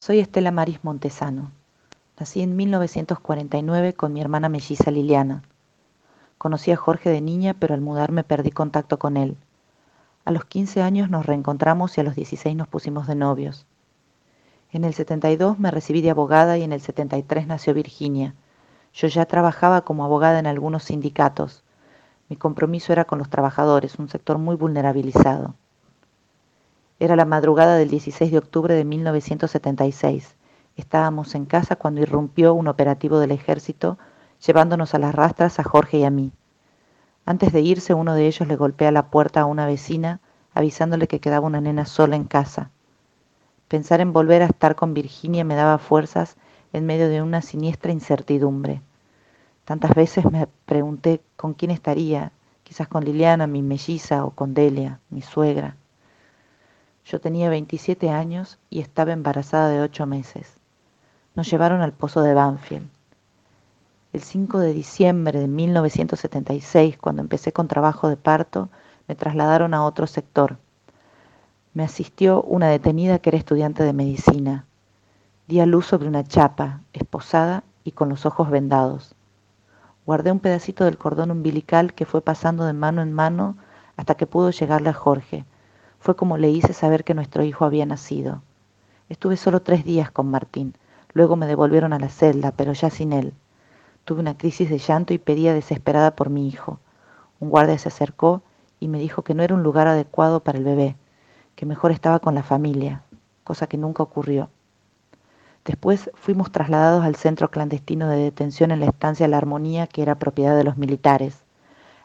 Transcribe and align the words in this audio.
Soy 0.00 0.20
Estela 0.20 0.52
Maris 0.52 0.84
Montesano. 0.84 1.50
Nací 2.20 2.40
en 2.40 2.54
1949 2.54 3.94
con 3.94 4.12
mi 4.12 4.20
hermana 4.20 4.48
melliza 4.48 4.92
Liliana. 4.92 5.42
Conocí 6.38 6.70
a 6.70 6.76
Jorge 6.76 7.10
de 7.10 7.20
niña, 7.20 7.52
pero 7.58 7.74
al 7.74 7.80
mudarme 7.80 8.22
perdí 8.22 8.52
contacto 8.52 9.00
con 9.00 9.16
él. 9.16 9.36
A 10.24 10.30
los 10.30 10.44
15 10.44 10.82
años 10.82 11.10
nos 11.10 11.26
reencontramos 11.26 11.98
y 11.98 12.00
a 12.00 12.04
los 12.04 12.14
16 12.14 12.54
nos 12.54 12.68
pusimos 12.68 13.08
de 13.08 13.16
novios. 13.16 13.66
En 14.70 14.84
el 14.84 14.94
72 14.94 15.58
me 15.58 15.72
recibí 15.72 16.00
de 16.00 16.10
abogada 16.10 16.56
y 16.58 16.62
en 16.62 16.72
el 16.72 16.80
73 16.80 17.48
nació 17.48 17.74
Virginia. 17.74 18.36
Yo 18.94 19.08
ya 19.08 19.26
trabajaba 19.26 19.80
como 19.80 20.04
abogada 20.04 20.38
en 20.38 20.46
algunos 20.46 20.84
sindicatos. 20.84 21.64
Mi 22.28 22.36
compromiso 22.36 22.92
era 22.92 23.04
con 23.04 23.18
los 23.18 23.30
trabajadores, 23.30 23.98
un 23.98 24.08
sector 24.08 24.38
muy 24.38 24.54
vulnerabilizado. 24.54 25.56
Era 27.00 27.14
la 27.14 27.24
madrugada 27.24 27.76
del 27.76 27.90
16 27.90 28.32
de 28.32 28.38
octubre 28.38 28.74
de 28.74 28.84
1976. 28.84 30.34
Estábamos 30.76 31.36
en 31.36 31.44
casa 31.44 31.76
cuando 31.76 32.00
irrumpió 32.00 32.54
un 32.54 32.66
operativo 32.66 33.20
del 33.20 33.30
ejército 33.30 33.98
llevándonos 34.44 34.94
a 34.94 34.98
las 34.98 35.14
rastras 35.14 35.60
a 35.60 35.62
Jorge 35.62 35.98
y 35.98 36.04
a 36.04 36.10
mí. 36.10 36.32
Antes 37.24 37.52
de 37.52 37.60
irse 37.60 37.94
uno 37.94 38.14
de 38.14 38.26
ellos 38.26 38.48
le 38.48 38.56
golpea 38.56 38.90
la 38.90 39.10
puerta 39.10 39.42
a 39.42 39.44
una 39.44 39.64
vecina 39.64 40.20
avisándole 40.54 41.06
que 41.06 41.20
quedaba 41.20 41.46
una 41.46 41.60
nena 41.60 41.84
sola 41.84 42.16
en 42.16 42.24
casa. 42.24 42.72
Pensar 43.68 44.00
en 44.00 44.12
volver 44.12 44.42
a 44.42 44.46
estar 44.46 44.74
con 44.74 44.92
Virginia 44.92 45.44
me 45.44 45.54
daba 45.54 45.78
fuerzas 45.78 46.36
en 46.72 46.84
medio 46.84 47.08
de 47.08 47.22
una 47.22 47.42
siniestra 47.42 47.92
incertidumbre. 47.92 48.82
Tantas 49.64 49.94
veces 49.94 50.24
me 50.24 50.48
pregunté 50.66 51.20
con 51.36 51.54
quién 51.54 51.70
estaría, 51.70 52.32
quizás 52.64 52.88
con 52.88 53.04
Liliana, 53.04 53.46
mi 53.46 53.62
melliza, 53.62 54.24
o 54.24 54.30
con 54.30 54.52
Delia, 54.52 54.98
mi 55.10 55.22
suegra. 55.22 55.76
Yo 57.10 57.22
tenía 57.22 57.48
27 57.48 58.10
años 58.10 58.58
y 58.68 58.80
estaba 58.80 59.14
embarazada 59.14 59.70
de 59.70 59.80
ocho 59.80 60.04
meses. 60.04 60.58
Nos 61.34 61.50
llevaron 61.50 61.80
al 61.80 61.94
pozo 61.94 62.20
de 62.20 62.34
Banfield. 62.34 62.86
El 64.12 64.20
5 64.20 64.58
de 64.58 64.74
diciembre 64.74 65.40
de 65.40 65.48
1976, 65.48 66.98
cuando 66.98 67.22
empecé 67.22 67.50
con 67.50 67.66
trabajo 67.66 68.10
de 68.10 68.18
parto, 68.18 68.68
me 69.06 69.14
trasladaron 69.14 69.72
a 69.72 69.86
otro 69.86 70.06
sector. 70.06 70.58
Me 71.72 71.82
asistió 71.82 72.42
una 72.42 72.68
detenida 72.68 73.20
que 73.20 73.30
era 73.30 73.38
estudiante 73.38 73.84
de 73.84 73.94
medicina. 73.94 74.66
Di 75.46 75.60
a 75.60 75.66
luz 75.66 75.86
sobre 75.86 76.08
una 76.08 76.24
chapa, 76.24 76.82
esposada 76.92 77.64
y 77.84 77.92
con 77.92 78.10
los 78.10 78.26
ojos 78.26 78.50
vendados. 78.50 79.14
Guardé 80.04 80.30
un 80.30 80.40
pedacito 80.40 80.84
del 80.84 80.98
cordón 80.98 81.30
umbilical 81.30 81.94
que 81.94 82.04
fue 82.04 82.20
pasando 82.20 82.66
de 82.66 82.74
mano 82.74 83.00
en 83.00 83.14
mano 83.14 83.56
hasta 83.96 84.14
que 84.14 84.26
pudo 84.26 84.50
llegarle 84.50 84.90
a 84.90 84.94
Jorge, 84.94 85.46
fue 85.98 86.16
como 86.16 86.38
le 86.38 86.50
hice 86.50 86.72
saber 86.72 87.04
que 87.04 87.14
nuestro 87.14 87.42
hijo 87.44 87.64
había 87.64 87.86
nacido. 87.86 88.42
Estuve 89.08 89.36
solo 89.36 89.60
tres 89.62 89.84
días 89.84 90.10
con 90.10 90.30
Martín. 90.30 90.74
Luego 91.12 91.36
me 91.36 91.46
devolvieron 91.46 91.92
a 91.92 91.98
la 91.98 92.08
celda, 92.08 92.52
pero 92.52 92.72
ya 92.72 92.90
sin 92.90 93.12
él. 93.12 93.32
Tuve 94.04 94.20
una 94.20 94.36
crisis 94.36 94.70
de 94.70 94.78
llanto 94.78 95.12
y 95.14 95.18
pedía 95.18 95.54
desesperada 95.54 96.14
por 96.14 96.30
mi 96.30 96.48
hijo. 96.48 96.78
Un 97.40 97.50
guardia 97.50 97.78
se 97.78 97.88
acercó 97.88 98.42
y 98.80 98.88
me 98.88 98.98
dijo 98.98 99.22
que 99.22 99.34
no 99.34 99.42
era 99.42 99.54
un 99.54 99.62
lugar 99.62 99.88
adecuado 99.88 100.40
para 100.40 100.58
el 100.58 100.64
bebé, 100.64 100.96
que 101.56 101.66
mejor 101.66 101.90
estaba 101.90 102.20
con 102.20 102.34
la 102.34 102.42
familia, 102.42 103.02
cosa 103.44 103.66
que 103.66 103.76
nunca 103.76 104.02
ocurrió. 104.02 104.50
Después 105.64 106.10
fuimos 106.14 106.52
trasladados 106.52 107.04
al 107.04 107.16
centro 107.16 107.50
clandestino 107.50 108.08
de 108.08 108.16
detención 108.16 108.70
en 108.70 108.80
la 108.80 108.86
estancia 108.86 109.28
La 109.28 109.38
Armonía, 109.38 109.86
que 109.86 110.02
era 110.02 110.18
propiedad 110.18 110.56
de 110.56 110.64
los 110.64 110.78
militares. 110.78 111.42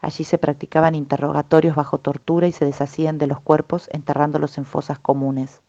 Allí 0.00 0.24
se 0.24 0.38
practicaban 0.38 0.94
interrogatorios 0.94 1.76
bajo 1.76 1.98
tortura 1.98 2.46
y 2.46 2.52
se 2.52 2.64
deshacían 2.64 3.18
de 3.18 3.26
los 3.26 3.40
cuerpos 3.40 3.88
enterrándolos 3.92 4.56
en 4.58 4.64
fosas 4.64 4.98
comunes. 4.98 5.60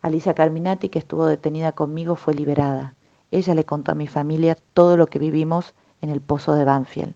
Alicia 0.00 0.34
Carminati, 0.34 0.88
que 0.88 0.98
estuvo 0.98 1.26
detenida 1.26 1.72
conmigo, 1.72 2.16
fue 2.16 2.34
liberada. 2.34 2.94
Ella 3.30 3.54
le 3.54 3.64
contó 3.64 3.92
a 3.92 3.96
mi 3.96 4.06
familia 4.06 4.56
todo 4.72 4.96
lo 4.96 5.08
que 5.08 5.18
vivimos 5.18 5.74
en 6.00 6.10
el 6.10 6.20
pozo 6.20 6.54
de 6.54 6.64
Banfield. 6.64 7.14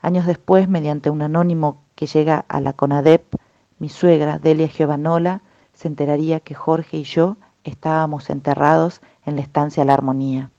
Años 0.00 0.26
después, 0.26 0.68
mediante 0.68 1.10
un 1.10 1.22
anónimo 1.22 1.82
que 1.94 2.06
llega 2.06 2.44
a 2.48 2.60
la 2.60 2.72
CONADEP, 2.72 3.34
mi 3.78 3.88
suegra, 3.88 4.38
Delia 4.38 4.68
Giovanola, 4.68 5.42
se 5.72 5.88
enteraría 5.88 6.40
que 6.40 6.54
Jorge 6.54 6.98
y 6.98 7.04
yo 7.04 7.36
estábamos 7.64 8.30
enterrados 8.30 9.00
en 9.24 9.36
la 9.36 9.42
estancia 9.42 9.84
La 9.84 9.94
Armonía. 9.94 10.50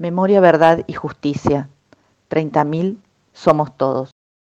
Memoria, 0.00 0.40
verdad 0.40 0.82
y 0.86 0.94
justicia. 0.94 1.68
Treinta 2.28 2.64
mil 2.64 3.02
somos 3.34 3.76
todos. 3.76 4.10